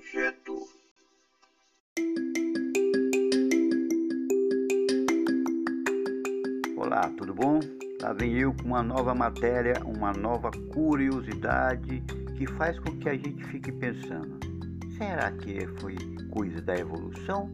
projeto. 0.00 0.66
Olá, 6.76 7.12
tudo 7.18 7.34
bom? 7.34 7.60
Lá 8.00 8.14
vem 8.14 8.38
eu 8.38 8.54
com 8.54 8.64
uma 8.64 8.82
nova 8.82 9.14
matéria, 9.14 9.74
uma 9.84 10.12
nova 10.12 10.50
curiosidade 10.72 12.02
que 12.36 12.46
faz 12.46 12.78
com 12.78 12.96
que 12.98 13.10
a 13.10 13.14
gente 13.14 13.44
fique 13.44 13.70
pensando: 13.70 14.40
será 14.96 15.30
que 15.32 15.66
foi 15.80 15.96
coisa 16.30 16.62
da 16.62 16.74
evolução 16.76 17.50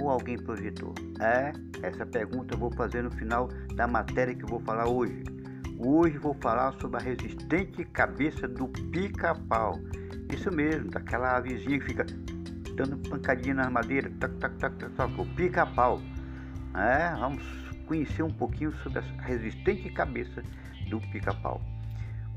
ou 0.00 0.10
alguém 0.10 0.36
projetou? 0.36 0.92
É, 1.20 1.52
essa 1.86 2.04
pergunta 2.04 2.54
eu 2.54 2.58
vou 2.58 2.72
fazer 2.72 3.02
no 3.02 3.10
final 3.12 3.48
da 3.76 3.86
matéria 3.86 4.34
que 4.34 4.42
eu 4.42 4.48
vou 4.48 4.60
falar 4.60 4.88
hoje. 4.88 5.22
Hoje 5.78 6.18
vou 6.18 6.34
falar 6.34 6.72
sobre 6.80 6.96
a 6.96 7.04
resistente 7.04 7.84
cabeça 7.84 8.48
do 8.48 8.66
pica-pau. 8.90 9.78
Isso 10.32 10.50
mesmo, 10.52 10.90
daquela 10.90 11.36
avezinha 11.36 11.78
que 11.78 11.86
fica 11.86 12.04
dando 12.74 12.96
pancadinha 13.08 13.54
na 13.54 13.70
madeira, 13.70 14.10
tac, 14.20 14.34
tac, 14.36 14.56
tac, 14.56 14.76
tac, 14.76 14.92
tac, 14.92 15.20
o 15.20 15.26
pica-pau. 15.34 16.00
É, 16.74 17.14
vamos 17.18 17.42
conhecer 17.86 18.22
um 18.22 18.30
pouquinho 18.30 18.72
sobre 18.82 18.98
a 18.98 19.22
resistente 19.22 19.88
cabeça 19.90 20.42
do 20.90 21.00
pica-pau. 21.00 21.60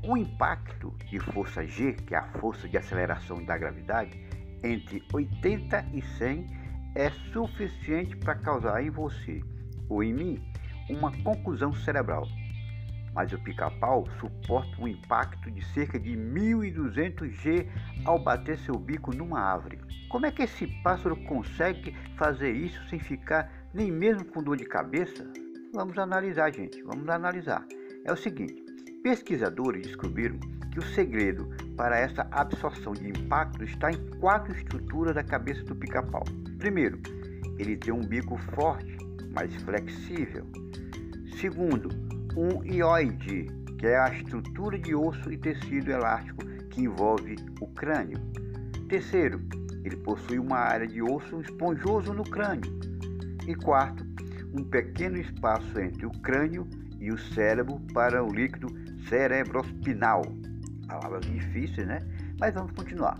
O 0.02 0.16
impacto 0.16 0.94
de 1.10 1.18
força 1.18 1.66
G, 1.66 1.92
que 1.92 2.14
é 2.14 2.18
a 2.18 2.32
força 2.38 2.66
de 2.68 2.78
aceleração 2.78 3.44
da 3.44 3.58
gravidade, 3.58 4.18
entre 4.62 5.02
80 5.12 5.86
e 5.92 6.02
100 6.02 6.46
é 6.94 7.10
suficiente 7.32 8.16
para 8.16 8.34
causar 8.34 8.82
em 8.82 8.90
você 8.90 9.42
ou 9.88 10.02
em 10.02 10.12
mim 10.12 10.42
uma 10.88 11.12
conclusão 11.22 11.72
cerebral. 11.72 12.26
Mas 13.14 13.32
o 13.32 13.38
pica-pau 13.38 14.06
suporta 14.20 14.80
um 14.80 14.86
impacto 14.86 15.50
de 15.50 15.64
cerca 15.72 15.98
de 15.98 16.16
1200 16.16 17.30
G 17.36 17.66
ao 18.04 18.18
bater 18.18 18.58
seu 18.58 18.76
bico 18.76 19.14
numa 19.14 19.40
árvore. 19.40 19.80
Como 20.08 20.26
é 20.26 20.30
que 20.30 20.42
esse 20.42 20.66
pássaro 20.82 21.16
consegue 21.24 21.94
fazer 22.16 22.52
isso 22.52 22.80
sem 22.88 22.98
ficar 22.98 23.50
nem 23.74 23.90
mesmo 23.90 24.24
com 24.24 24.42
dor 24.42 24.56
de 24.56 24.64
cabeça? 24.64 25.24
Vamos 25.72 25.98
analisar, 25.98 26.52
gente, 26.52 26.82
vamos 26.82 27.08
analisar. 27.08 27.64
É 28.04 28.12
o 28.12 28.16
seguinte: 28.16 28.64
pesquisadores 29.02 29.86
descobriram 29.86 30.38
que 30.70 30.78
o 30.78 30.82
segredo 30.82 31.48
para 31.76 31.98
essa 31.98 32.26
absorção 32.30 32.92
de 32.92 33.08
impacto 33.08 33.64
está 33.64 33.90
em 33.90 34.10
quatro 34.20 34.54
estruturas 34.54 35.14
da 35.14 35.24
cabeça 35.24 35.62
do 35.64 35.74
pica-pau. 35.74 36.24
Primeiro, 36.58 37.00
ele 37.58 37.76
tem 37.76 37.92
um 37.92 38.00
bico 38.00 38.36
forte, 38.54 38.96
mais 39.34 39.54
flexível. 39.62 40.46
Segundo, 41.40 41.88
um 42.36 42.64
ióide, 42.64 43.46
que 43.78 43.86
é 43.86 43.98
a 43.98 44.12
estrutura 44.12 44.78
de 44.78 44.94
osso 44.94 45.32
e 45.32 45.36
tecido 45.36 45.90
elástico 45.90 46.44
que 46.70 46.82
envolve 46.82 47.36
o 47.60 47.66
crânio. 47.68 48.18
Terceiro, 48.88 49.40
ele 49.84 49.96
possui 49.96 50.38
uma 50.38 50.58
área 50.58 50.86
de 50.86 51.02
osso 51.02 51.40
esponjoso 51.40 52.12
no 52.12 52.24
crânio. 52.24 52.70
E 53.46 53.54
quarto, 53.54 54.04
um 54.54 54.64
pequeno 54.64 55.18
espaço 55.18 55.80
entre 55.80 56.06
o 56.06 56.10
crânio 56.10 56.66
e 56.98 57.10
o 57.10 57.18
cérebro 57.18 57.80
para 57.92 58.22
o 58.22 58.32
líquido 58.32 58.68
cerebrospinal. 59.08 60.22
Palavras 60.86 61.24
difíceis, 61.24 61.86
né? 61.86 61.98
Mas 62.38 62.54
vamos 62.54 62.72
continuar. 62.72 63.18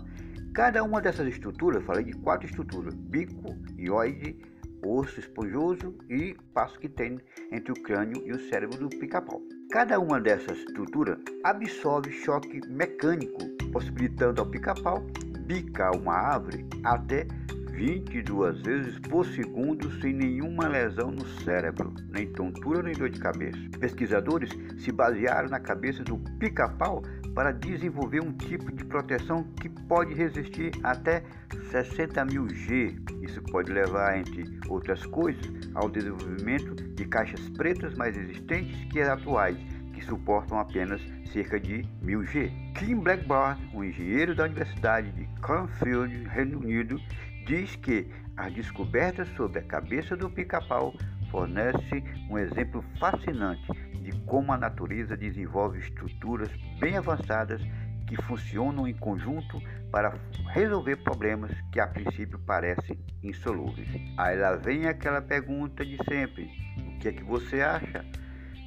Cada 0.53 0.83
uma 0.83 1.01
dessas 1.01 1.27
estruturas, 1.27 1.83
falei 1.83 2.03
de 2.03 2.13
quatro 2.13 2.45
estruturas: 2.45 2.93
bico, 2.93 3.55
ióide, 3.77 4.37
osso 4.83 5.19
esponjoso 5.19 5.95
e 6.09 6.35
passo 6.53 6.79
que 6.79 6.89
tem 6.89 7.19
entre 7.51 7.71
o 7.71 7.81
crânio 7.83 8.21
e 8.25 8.31
o 8.31 8.39
cérebro 8.49 8.77
do 8.77 8.89
pica-pau. 8.89 9.41
Cada 9.71 9.99
uma 9.99 10.19
dessas 10.19 10.57
estruturas 10.57 11.17
absorve 11.43 12.11
choque 12.11 12.61
mecânico, 12.67 13.39
possibilitando 13.71 14.41
ao 14.41 14.47
pica-pau 14.47 15.05
bicar 15.45 15.95
uma 15.95 16.13
árvore 16.13 16.65
até 16.83 17.25
22 17.71 18.61
vezes 18.61 18.99
por 18.99 19.25
segundo 19.25 19.89
sem 19.99 20.13
nenhuma 20.13 20.67
lesão 20.67 21.09
no 21.09 21.25
cérebro, 21.43 21.93
nem 22.09 22.31
tontura 22.31 22.83
nem 22.83 22.93
dor 22.93 23.09
de 23.09 23.19
cabeça. 23.19 23.57
Pesquisadores 23.79 24.51
se 24.77 24.91
basearam 24.91 25.49
na 25.49 25.59
cabeça 25.59 26.03
do 26.03 26.17
pica-pau 26.37 27.01
para 27.33 27.51
desenvolver 27.51 28.21
um 28.21 28.33
tipo 28.33 28.71
de 28.71 28.83
proteção 28.83 29.43
que 29.59 29.69
pode 29.69 30.13
resistir 30.13 30.71
até 30.83 31.23
60 31.71 32.25
mil 32.25 32.49
G. 32.49 32.95
Isso 33.21 33.41
pode 33.43 33.71
levar, 33.71 34.17
entre 34.17 34.59
outras 34.67 35.05
coisas, 35.05 35.45
ao 35.73 35.89
desenvolvimento 35.89 36.75
de 36.75 37.05
caixas 37.05 37.49
pretas 37.49 37.95
mais 37.95 38.15
resistentes 38.15 38.85
que 38.91 38.99
as 38.99 39.09
atuais, 39.09 39.57
que 39.93 40.03
suportam 40.03 40.59
apenas 40.59 41.01
cerca 41.31 41.59
de 41.59 41.85
1000 42.01 42.23
G. 42.25 42.51
Kim 42.77 42.95
Blackburn, 42.95 43.57
um 43.73 43.83
engenheiro 43.83 44.35
da 44.35 44.45
Universidade 44.45 45.11
de 45.11 45.25
Cranfield, 45.41 46.25
Reino 46.25 46.59
Unido, 46.59 46.99
diz 47.45 47.75
que 47.75 48.07
as 48.35 48.53
descobertas 48.53 49.27
sobre 49.35 49.59
a 49.59 49.63
cabeça 49.63 50.15
do 50.15 50.29
pica-pau 50.29 50.93
fornece 51.31 52.03
um 52.29 52.37
exemplo 52.37 52.83
fascinante 52.99 53.65
de 54.03 54.11
como 54.25 54.51
a 54.51 54.57
natureza 54.57 55.15
desenvolve 55.17 55.79
estruturas 55.79 56.49
bem 56.79 56.97
avançadas 56.97 57.61
que 58.07 58.21
funcionam 58.23 58.87
em 58.87 58.93
conjunto 58.93 59.61
para 59.89 60.13
resolver 60.53 60.97
problemas 60.97 61.51
que 61.71 61.79
a 61.79 61.87
princípio 61.87 62.37
parecem 62.39 62.99
insolúveis. 63.23 63.87
Aí 64.17 64.37
lá 64.37 64.55
vem 64.57 64.85
aquela 64.85 65.21
pergunta 65.21 65.85
de 65.85 65.97
sempre: 66.09 66.49
o 66.77 66.99
que 66.99 67.07
é 67.07 67.13
que 67.13 67.23
você 67.23 67.61
acha? 67.61 68.05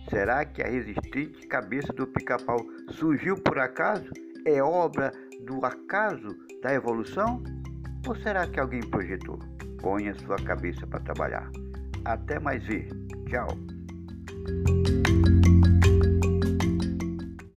Será 0.08 0.44
que 0.44 0.62
a 0.62 0.69
resistente 0.69 1.46
cabeça 1.46 1.92
do 1.92 2.06
pica-pau 2.06 2.58
surgiu 2.91 3.36
por 3.36 3.58
acaso? 3.58 4.10
É 4.46 4.62
obra 4.62 5.12
do 5.46 5.64
acaso 5.64 6.28
da 6.62 6.72
evolução? 6.72 7.42
Ou 8.06 8.14
será 8.16 8.46
que 8.46 8.60
alguém 8.60 8.81
projetou? 8.81 9.38
Ponha 9.81 10.14
sua 10.14 10.36
cabeça 10.36 10.86
para 10.86 11.00
trabalhar. 11.00 11.50
Até 12.04 12.38
mais 12.38 12.62
ver. 12.65 12.88
Tchau. 13.28 13.48